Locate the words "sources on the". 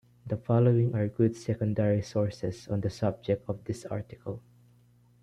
2.01-2.89